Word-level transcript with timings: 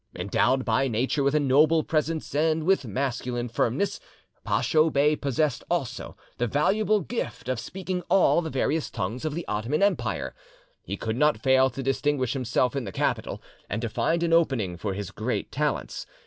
Endowed 0.15 0.65
by 0.65 0.87
nature 0.87 1.21
with 1.23 1.35
a 1.35 1.39
noble 1.39 1.83
presence 1.83 2.33
and 2.33 2.63
with 2.63 2.87
masculine 2.87 3.47
firmness, 3.47 3.99
Pacho 4.43 4.89
Bey 4.89 5.15
possessed 5.15 5.63
also 5.69 6.17
the 6.39 6.47
valuable 6.47 7.01
gift 7.01 7.47
of 7.47 7.59
speaking 7.59 8.01
all 8.09 8.41
the 8.41 8.49
various 8.49 8.89
tongues 8.89 9.25
of 9.25 9.35
the 9.35 9.47
Ottoman 9.47 9.83
Empire. 9.83 10.33
He 10.81 10.97
could 10.97 11.17
not 11.17 11.43
fail 11.43 11.69
to 11.69 11.83
distinguish 11.83 12.33
himself 12.33 12.75
in 12.75 12.83
the 12.83 12.91
capital 12.91 13.43
and 13.69 13.79
to 13.83 13.89
find 13.89 14.23
an 14.23 14.33
opening 14.33 14.75
for 14.75 14.95
his 14.95 15.11
great 15.11 15.51
talents. 15.51 16.07